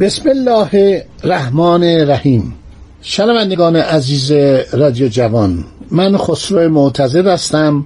[0.00, 2.54] بسم الله الرحمن الرحیم.
[3.02, 4.32] شنوندگان عزیز
[4.72, 7.84] رادیو جوان من خسرو معتظر هستم.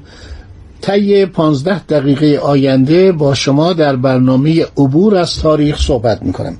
[0.82, 6.56] طی پانزده دقیقه آینده با شما در برنامه عبور از تاریخ صحبت می کنم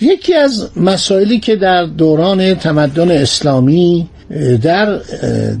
[0.00, 4.08] یکی از مسائلی که در دوران تمدن اسلامی
[4.62, 5.00] در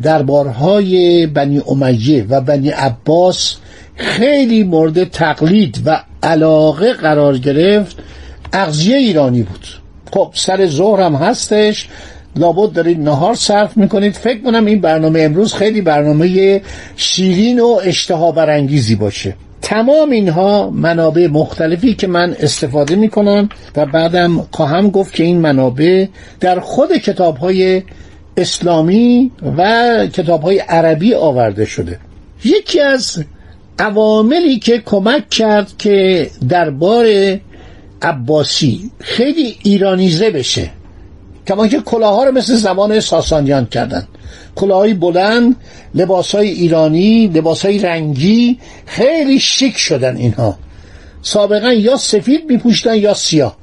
[0.02, 3.56] دربارهای بنی امیه و بنی عباس
[3.96, 7.96] خیلی مورد تقلید و علاقه قرار گرفت
[8.54, 9.66] اغذیه ایرانی بود.
[10.12, 11.88] خب سر ظهر هم هستش.
[12.36, 14.12] لابد دارید نهار صرف می‌کنید.
[14.12, 16.60] فکر کنم این برنامه امروز خیلی برنامه
[16.96, 19.34] شیرین و اشتها برانگیزی باشه.
[19.62, 26.06] تمام اینها منابع مختلفی که من استفاده می‌کنم و بعدم خواهم گفت که این منابع
[26.40, 27.82] در خود کتاب های
[28.36, 31.98] اسلامی و کتاب های عربی آورده شده.
[32.44, 33.24] یکی از
[33.78, 37.06] عواملی که کمک کرد که دربار
[38.04, 40.70] عباسی خیلی ایرانیزه بشه.
[41.46, 44.08] کما که کلاها رو مثل زمان ساسانیان کردن.
[44.54, 45.56] کلاهای بلند
[45.94, 50.58] لباسهای ایرانی لباسهای رنگی خیلی شیک شدن اینها.
[51.22, 53.56] سابقا یا سفید میپوشتن یا سیاه.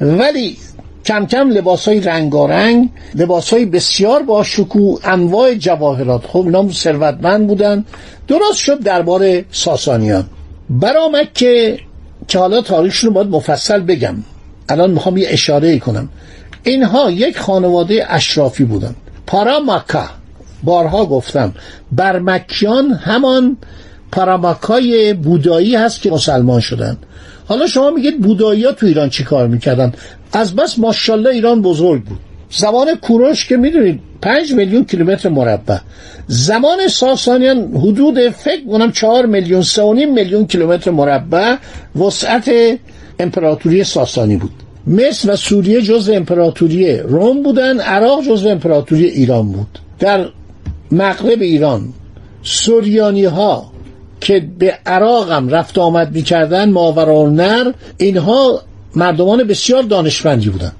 [0.00, 0.56] ولی
[1.04, 6.26] کم کم لباس های رنگارنگ لباس های بسیار با شکوه انواع جواهرات.
[6.26, 7.84] خب اینا ثروتمند بودن.
[8.28, 10.24] درست شد درباره ساسانیان.
[10.70, 11.78] برآمد که
[12.28, 14.14] که حالا تاریخشون رو باید مفصل بگم.
[14.68, 16.08] الان می‌خوام یه اشاره کنم.
[16.62, 18.94] اینها یک خانواده اشرافی بودن.
[19.26, 20.04] پاراماکا.
[20.62, 21.54] بارها گفتم.
[21.92, 23.56] برمکیان همان
[24.12, 26.96] پاراماکای بودایی هست که مسلمان شدن.
[27.46, 29.92] حالا شما میگید بودایی ها تو ایران چی کار می‌کردن؟
[30.32, 32.18] از بس ماشالله ایران بزرگ بود.
[32.50, 35.78] زمان کوروش که می‌دونید پنج میلیون کیلومتر مربع.
[36.26, 41.56] زمان ساسانیان حدود فکر کنم چهار میلیون سه میلیون کیلومتر مربع
[41.96, 42.50] وسعت
[43.18, 44.52] امپراتوری ساسانی بود.
[44.86, 49.78] مصر و سوریه جز امپراتوری روم بودن عراق جز امپراتوری ایران بود.
[49.98, 50.28] در
[50.92, 51.88] مغرب ایران
[52.42, 53.72] سوریانی ها
[54.20, 58.62] که به عراق هم رفت آمد می‌کردن ماورالنر اینها
[58.96, 60.72] مردمان بسیار دانشمندی بودن.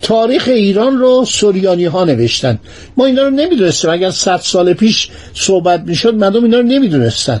[0.00, 2.58] تاریخ ایران رو سوریانی ها نوشتن.
[2.96, 3.90] ما اینا رو نمی‌دونستیم.
[3.90, 7.40] اگر صد سال پیش صحبت می‌شد مردم اینا رو نمی‌دونستن.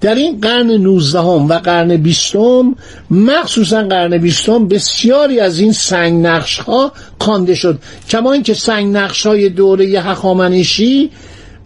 [0.00, 2.74] در این قرن نوزدهم و قرن بیستم
[3.10, 7.78] مخصوصا قرن بیستم بسیاری از این سنگ نقش ها خوانده شد.
[8.10, 11.10] کما اینکه سنگ نقش های دوره هخامنشی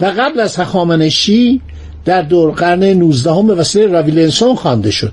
[0.00, 1.60] و قبل از هخامنشی
[2.04, 5.12] در دور قرن نوزدهم به وسیله راویلنسون خوانده شد.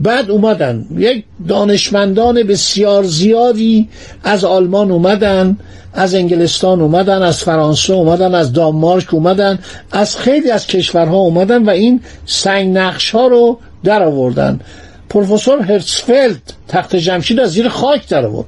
[0.00, 0.86] بعد اومدن.
[0.96, 3.88] یک دانشمندان بسیار زیادی
[4.24, 5.58] از آلمان اومدن
[5.94, 9.58] از انگلستان اومدن از فرانسه اومدن از دانمارک اومدن
[9.92, 14.60] از خیلی از کشورها اومدن و این سنگ نقش ها رو در آوردن
[15.08, 18.46] پروفسور هرتسفلد تخت جمشید از زیر خاک در آورد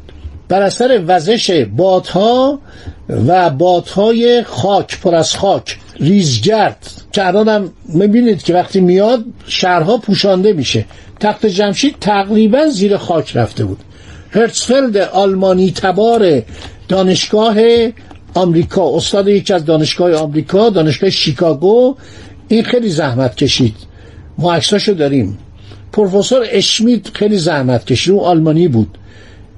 [0.49, 2.59] بر اثر وزش بادها
[3.27, 6.87] و بادهای خاک پر از خاک ریزگرد.
[7.13, 10.85] که الان هم می‌بینید که وقتی میاد شهرها پوشانده میشه.
[11.21, 13.79] تخت جمشید تقریبا زیر خاک رفته بود.
[14.31, 16.43] هرتسفلد آلمانی تبار
[16.89, 17.57] دانشگاه
[18.35, 18.97] آمریکا.
[18.97, 21.97] استاد یکی از دانشگاه آمریکا دانشگاه شیکاگو.
[22.49, 23.75] این خیلی زحمت کشید.
[24.39, 25.39] ما عکساشو داریم.
[25.93, 28.15] پروفسور اشمیت خیلی زحمت کشید.
[28.15, 28.99] اون آلمانی بود.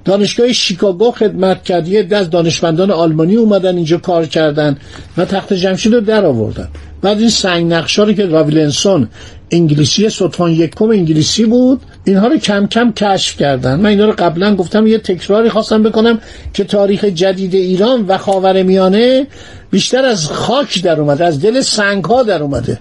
[0.04, 1.88] دانشگاه شیکاگو خدمت کرد.
[1.88, 4.76] یه از دانشمندان آلمانی اومدن اینجا کار کردن
[5.16, 6.68] و تخت جمشید رو در آوردن.
[7.02, 9.08] بعد این سنگ نقشا رو که راویلنسون
[9.50, 13.80] انگلیسی سطفان یکم انگلیسی بود اینها رو کم کم کشف کردن.
[13.80, 16.18] من اینا رو قبلا گفتم یه تکراری خواستم بکنم
[16.54, 19.26] که تاریخ جدید ایران و خاور میانه
[19.70, 22.78] بیشتر از خاک در اومده از دل سنگ ها در اومده.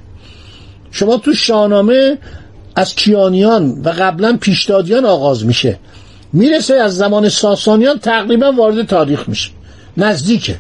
[0.92, 2.18] شما تو شاهنامه
[2.76, 5.80] از کیانیان و قبلا پیشدادیان آغاز میشه.
[6.34, 9.50] می‌رسه از زمان ساسانیان تقریبا وارد تاریخ میشه.
[9.98, 10.56] نزدیکه.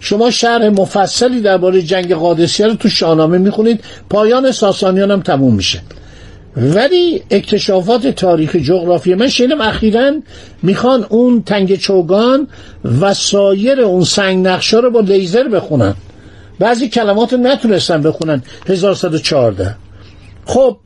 [0.00, 3.84] شما شرح مفصلی درباره جنگ قادسیه رو تو شاهنامه می‌خونید.
[4.10, 5.80] پایان ساسانیان هم تموم میشه.
[6.56, 10.12] ولی اکتشافات تاریخ جغرافی من شنیدم اخیرا
[10.62, 12.48] می‌خوان اون تنگ چوگان
[13.00, 15.94] و سایر اون سنگ نقشه رو با لیزر بخونن.
[16.58, 18.42] بعضی کلمات رو نتونستن بخونن.
[18.66, 19.74] 1114
[20.46, 20.76] خب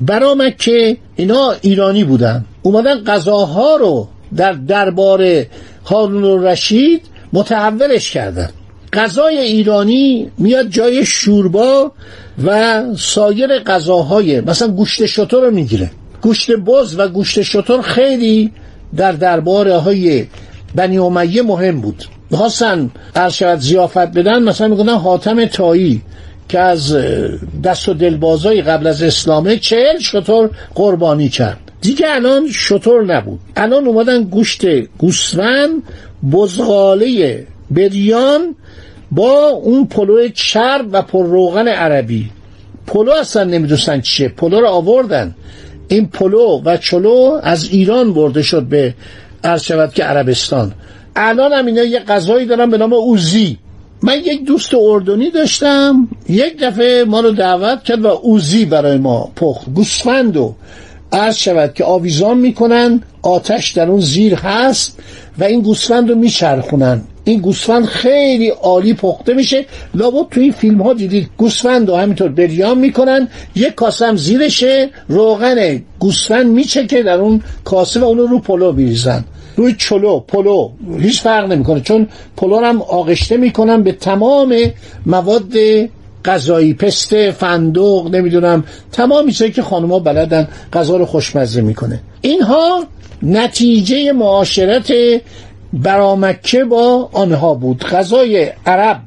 [0.00, 2.44] برآمد که اینا ایرانی بودن.
[2.62, 5.44] اومدن غذاها رو در دربار
[5.84, 8.50] هارون رشید متحولش کردن.
[8.92, 11.92] غذای ایرانی میاد جای شوربا
[12.44, 15.90] و سایر غذاهای مثلا گوشت شطور رو می‌گیره.
[16.22, 18.52] گوشت بز و گوشت شطور خیلی
[18.96, 20.26] در درباره های
[20.74, 22.04] بنی امیه مهم بود.
[22.30, 22.90] می‌خواستن
[23.30, 26.02] شود زیافت بدن مثلا میگن حاتم تایی
[26.48, 26.96] که از
[27.64, 31.58] دست و دلبازای قبل از اسلامه چهل شطور قربانی کرد.
[31.80, 33.40] دیگه الان شطور نبود.
[33.56, 34.64] الان اومدن گوشت
[34.98, 35.82] گوسفند
[36.32, 38.54] بزغاله بریان
[39.10, 42.30] با اون پلو چرب و پرروغن عربی.
[42.86, 44.28] پلو اصلا نمی‌دونستن چیه.
[44.28, 45.34] پلو رو آوردن.
[45.88, 48.94] این پلو و چلو از ایران برده شد به
[49.44, 50.72] عرض شود که عربستان.
[51.16, 53.58] الان هم اینا یه غذایی دارن به نام اوزی.
[54.02, 56.08] من یک دوست اردنی داشتم.
[56.28, 59.68] یک دفعه ما رو دعوت کرد و اوزی برای ما پخت.
[59.74, 60.54] گوسفند و
[61.12, 64.98] عرض شود که آویزان می‌کنن آتش در اون زیر هست
[65.38, 67.02] و این گوسفند رو میچرخونن.
[67.24, 69.64] این گوسفند خیلی عالی پخته میشه.
[69.94, 73.28] لابد توی این فیلم ها دیدید گوسفند رو همینطور بریان می‌کنن.
[73.54, 74.90] یک کاسه هم زیرشه.
[75.08, 79.24] روغن گوسفند میچکه در اون کاسه و اونو رو پلو میریزن.
[79.56, 80.70] روی چلو پلو.
[80.98, 81.80] هیچ فرق نمی‌کنه.
[81.80, 84.56] چون پلو هم آغشته می‌کنن به تمام
[85.06, 85.52] مواد
[86.24, 88.64] غذایی پسته فندق نمی‌دونم.
[88.92, 92.00] تمام چیزایی که خانمها بلدن غذا رو خوشمزه می‌کنه.
[92.20, 92.84] اینها
[93.22, 94.92] نتیجه معاشرت
[95.72, 97.84] برامکه با آنها بود.
[97.84, 99.00] غذای عرب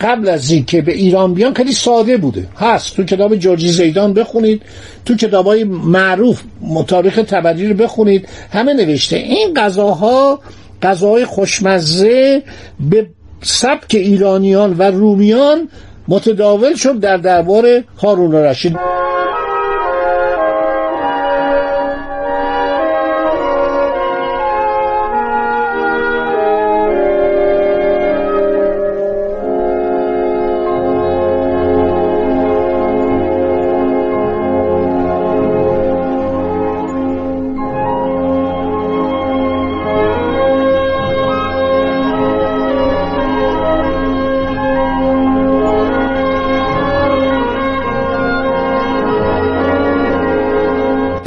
[0.00, 2.46] قبل از اینکه به ایران بیان خیلی ساده بوده.
[2.56, 2.96] هست.
[2.96, 4.62] تو کتاب جورجی زیدان بخونید.
[5.04, 6.42] تو کتاب های معروف
[6.86, 8.28] تاریخ تبری رو بخونید.
[8.52, 9.16] همه نوشته.
[9.16, 10.40] این غذاها
[10.82, 12.42] غذاهای خوشمزه
[12.90, 13.06] به
[13.42, 15.68] سبک ایرانیان و رومیان
[16.08, 18.97] متداول شد در دربار هارون رشید.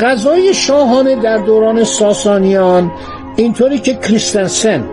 [0.01, 2.91] غذای شاهانه در دوران ساسانیان
[3.35, 4.83] اینطوری که کریستنسن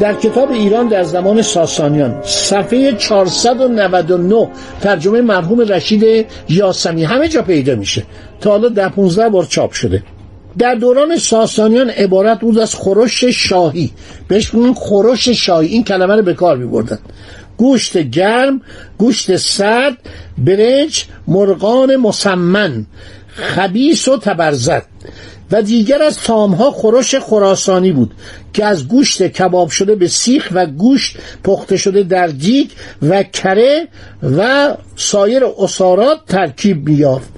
[0.00, 4.48] در کتاب ایران در زمان ساسانیان صفحه 499
[4.80, 8.02] ترجمه مرحوم رشید یاسمی همه جا پیدا میشه.
[8.40, 10.02] تا حالا در 15 بار چاپ شده.
[10.58, 13.90] در دوران ساسانیان عبارت بود از خورش شاهی.
[14.28, 15.68] بهش میگن خورش شاهی.
[15.68, 16.98] این کلمه رو به کار میبردن.
[17.56, 18.60] گوشت گرم
[18.98, 19.96] گوشت سرد
[20.38, 22.86] برنج مرغان مسمن.
[23.38, 24.86] خبیس و تبرزد
[25.50, 28.14] و دیگر از تامها خورش خراسانی بود
[28.52, 32.70] که از گوشت کباب شده به سیخ و گوشت پخته شده در دیگ
[33.02, 33.88] و کره
[34.22, 37.28] و سایر اسارات ترکیب میافت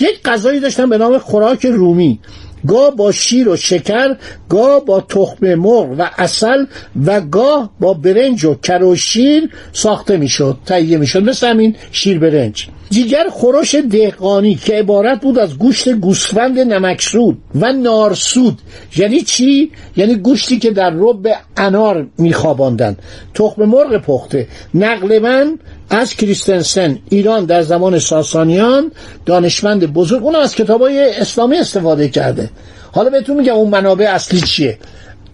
[0.00, 2.20] یک غذایی داشتن به نام خوراک رومی.
[2.66, 4.16] گاه با شیر و شکر
[4.48, 6.64] گاه با تخم مرغ و اصل
[7.06, 11.22] و گاه با برنج و کر و شیر ساخته می‌شد تهیه می‌شد.
[11.22, 12.68] مثل همین شیر برنج.
[12.90, 18.58] دیگر خورش دهقانی که عبارت بود از گوشت گوسفند نمکسود و نارسود.
[18.96, 22.96] یعنی چی؟ یعنی گوشتی که در رب انار میخواباندن.
[23.34, 24.48] تخم مرغ پخته.
[24.74, 25.58] نقل من
[25.90, 28.92] از کریستنسن ایران در زمان ساسانیان
[29.26, 32.50] دانشمند بزرگ اون از کتاب های اسلامی استفاده کرده.
[32.92, 34.78] حالا بهتون میگم اون منابع اصلی چیه.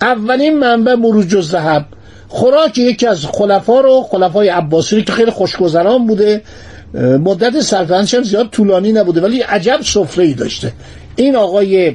[0.01, 1.87] اولین منبع مروج الذهب
[2.29, 6.43] خوراک یکی از خلفا رو خلفای عباسی که خیلی خوشگذران بوده
[6.95, 10.73] مدت سلطنتش هم زیاد طولانی نبوده ولی عجب سفره داشته.
[11.17, 11.95] این آقای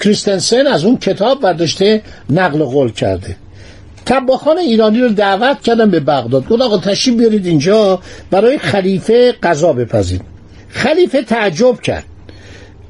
[0.00, 3.36] کریستنسن از اون کتاب برداشته نقل قول کرده.
[4.06, 6.48] تباخان ایرانی رو دعوت کردن به بغداد.
[6.48, 10.22] گفت آقا تشریف بیارید اینجا برای خلیفه قضا بپزید.
[10.68, 12.04] خلیفه تعجب کرد.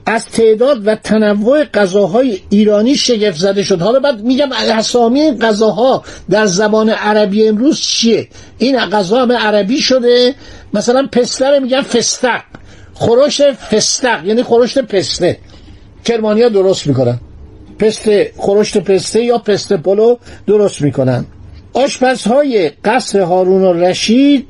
[0.06, 3.80] از تعداد و تنوع غذاهای ایرانی شگفت زده شد.
[3.80, 8.28] حالا بعد میگم اسامی غذاها در زبان عربی امروز چیه؟
[8.58, 10.34] این غذا همه عربی شده.
[10.74, 12.42] مثلا پسته میگن فستق.
[12.94, 15.38] خورش فستق یعنی خورشت پسته.
[16.04, 17.20] کرمانیا درست می‌کنن.
[17.78, 20.16] پسته خورشت پسته یا پسته پلو
[20.46, 21.24] درست می‌کنن.
[21.72, 24.46] آشپزهای قصر هارون رشید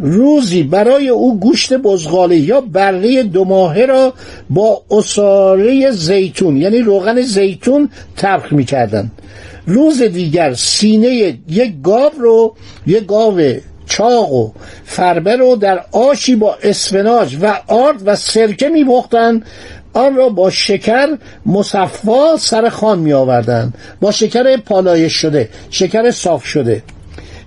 [0.00, 4.14] روزی برای او گوشت بزغاله یا بره دو ماهه را
[4.50, 9.10] با اصاره زیتون یعنی روغن زیتون ترخ می‌کردن
[9.66, 13.40] روز دیگر سینه یک گاو رو یک گاو
[13.86, 14.50] چاق و
[14.84, 19.42] فربه رو در آشی با اسفناج و آرد و سرکه میبختن
[19.94, 26.44] آن را با شکر مصفا سر خان می آوردن با شکر پالایش شده شکر صاف
[26.44, 26.82] شده.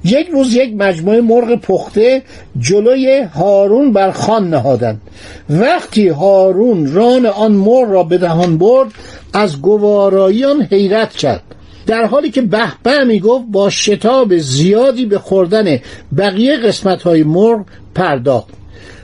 [0.04, 2.22] یک روز یک مجموعه مرغ پخته
[2.60, 5.01] جلوی هارون بر خان نهادند.
[5.50, 8.92] وقتی هارون ران آن مرغ را به دهان برد
[9.34, 11.44] از گوارایی آن حیرت کرد.
[11.88, 15.80] در حالی که به به می گفت با شتاب زیادی به خوردن
[16.18, 18.50] بقیه قسمت های مرغ پرداخت.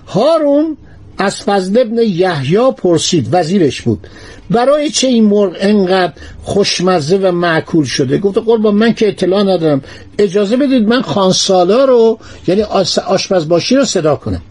[0.08, 0.78] هارون
[1.18, 4.08] از فضل ابن یحیی پرسید وزیرش بود.
[4.50, 9.82] برای چه این مرغ انقدر خوشمزه و معکول شده؟ گفت قربان من که اطلاع ندارم.
[10.18, 12.62] اجازه بدید من خانسالا رو یعنی
[13.08, 14.42] آشپزباشی رو صدا کنم.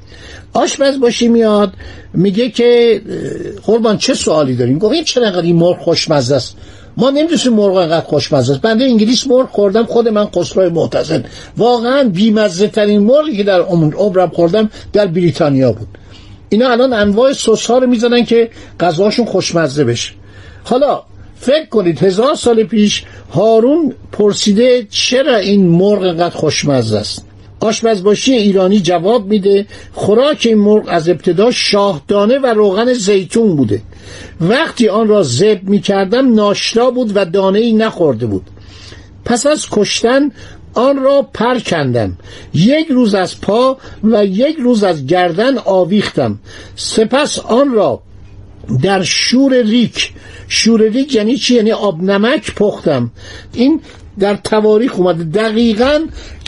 [0.52, 1.72] آشپزباشی میاد
[2.14, 3.00] میگه که
[3.66, 6.56] قربان چه سوالی داریم گفت این چرا این مرغ خوشمزه است؟
[6.96, 8.62] ما نمی‌دونستیم مرغ انقدر خوشمزه است.
[8.62, 11.24] بنده انگلیس مرغ خوردم خود من خسرو معتزد
[11.56, 15.88] واقعا بیمزه ترین مرغی که در عمرم خوردم در بریتانیا بود.
[16.52, 20.12] اینا الان انواع سس ها رو می‌زنن که غذاشون خوشمزه بشه.
[20.64, 21.02] حالا
[21.40, 23.04] فکر کنید هزار سال پیش
[23.34, 27.24] هارون پرسیده چرا این مرغ انقدر خوشمزه است؟
[27.60, 33.82] آشپزباشی ایرانی جواب میده خوراک این مرغ از ابتدا شاهدانه و روغن زیتون بوده.
[34.40, 38.42] وقتی آن را زب می‌کردم ناشتا بود و دانه ای نخورده بود.
[39.24, 40.30] پس از کشتن
[40.74, 42.18] آن را پر کندم.
[42.54, 46.38] یک روز از پا و یک روز از گردن آویختم.
[46.76, 48.02] سپس آن را
[48.82, 50.12] در شور ریک
[50.48, 53.10] شور ریک یعنی چی؟ یعنی آب نمک پختم.
[53.52, 53.80] این
[54.18, 55.24] در تواریخ اومده.
[55.24, 56.00] دقیقا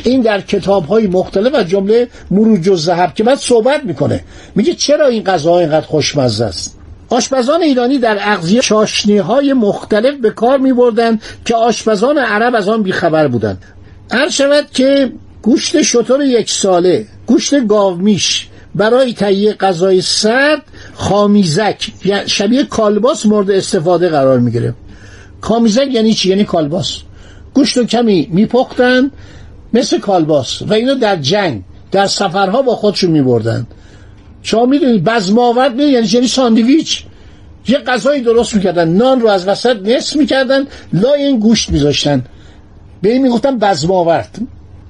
[0.04, 4.24] این در کتاب های مختلف و جمله مروج و زهب که بعد صحبت می‌کنه.
[4.54, 6.78] میگه چرا این غذا اینقدر خوشمزه است؟
[7.08, 12.68] آشپزان ایرانی در اغذیه چاشنی های مختلف به کار می بردن که آشپزان عرب از
[12.68, 13.64] آن بیخبر بودند.
[14.10, 20.62] هر شود که گوشت شطور یک ساله گوشت گاومیش برای تهیه غذای سرد
[20.94, 21.92] خامیزک
[22.26, 24.74] شبیه کالباس مورد استفاده قرار می‌گیره.
[25.40, 26.98] خامیزک یعنی چی؟ یعنی کالباس.
[27.54, 29.10] گوشت و کمی میپختن
[29.72, 33.66] مثل کالباس و اینو در جنگ در سفرها با خودشون میبردن.
[34.42, 37.04] شما می‌دونید بزماورد یعنی یعنی ساندویچ.
[37.68, 38.88] یه غذایی درست می‌کردن.
[38.88, 42.24] نان رو از وسط نصف می‌کردن لای این گوشت میذاشتن.
[43.04, 44.38] به این می‌گفتن بزماورد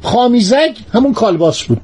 [0.03, 1.81] خامیزک همون کالباس بود.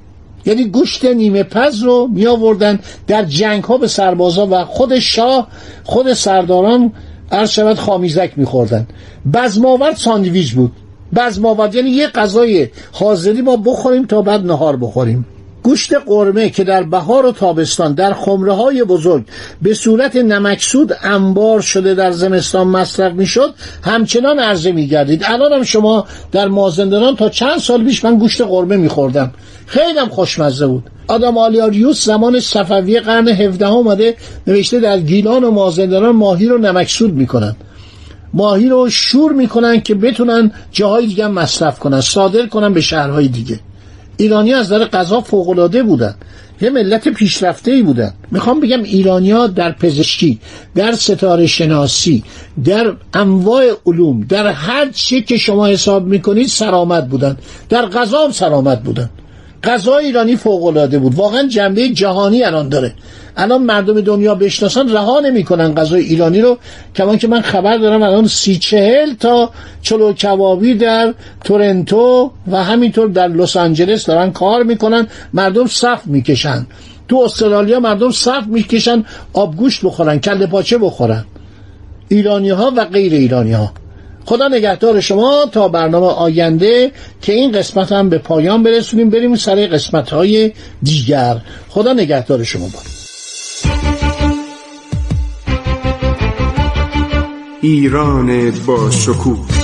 [0.47, 5.49] یعنی گوشت نیمه پز رو می آوردن در جنگ ها به سربازا و خود شاه
[5.85, 6.93] خود سرداران
[7.33, 8.87] عرض شود خامیزک میخوردن.
[9.35, 10.73] بزماورد ساندویچ بود.
[11.17, 15.27] بزماورد یعنی یه غذای حاضری ما بخوریم تا بعد نهار بخوریم.
[15.63, 19.25] گوشت قرمه که در بهار و تابستان در خمره های بزرگ
[19.63, 25.23] به صورت نمکسود انبار شده در زمستان مصرف می‌شد همچنان عرضه میگردید.
[25.25, 29.31] الان هم شما در مازندران تا چند سال پیش من گوشت قرمه میخوردم.
[29.67, 30.85] خیلی هم خوشمزه بود.
[31.09, 37.15] آدم آلیاریوس زمان صفوی قرن 17 اومده نوشته در گیلان و مازندران ماهی رو نمکسود
[37.15, 37.57] می‌کنن.
[38.35, 43.61] ماهی رو شور می‌کنن که بتونن جاهای دیگه مصرف کنن صادر کنن به شهرهای دیگه.
[44.21, 46.15] ایرانی از در غذا فوقالعاده بودن.
[46.61, 48.13] یه ملت پیشرفته ای بودن.
[48.31, 50.41] می‌خوام بگم ایرانیا در پزشکی
[50.75, 52.25] در ستاره شناسی
[52.65, 57.37] در انواع علوم در هر چی که شما حساب می‌کنید سرامت بودن.
[57.69, 59.11] در غذا هم سرامت بودن.
[59.65, 61.15] غذا ایرانی فوق العاده بود.
[61.15, 62.93] واقعا جنبه جهانی الان داره.
[63.37, 66.59] الان مردم دنیا بشناسن رها نمی‌کنن غذای ایرانی رو.
[66.97, 69.51] کمان که من خبر دارم الان سی چهل تا
[69.83, 71.15] چلو کبابی در
[71.45, 75.07] تورنتو و همینطور در لس آنجلس دارن کار می‌کنن.
[75.33, 76.67] مردم صف می‌کشن.
[77.09, 81.25] تو استرالیا مردم صف می‌کشن آبگوشت بخورن کله پاچه بخورن.
[82.09, 83.73] ایرانی ها و غیر ایرانی ها
[84.31, 89.67] خدا نگهدار شما تا برنامه آینده که این قسمت هم به پایان برسونیم بریم سر
[89.67, 91.41] قسمت های دیگر.
[91.69, 92.79] خدا نگهدار شما با
[97.61, 99.60] ایران با شکوه.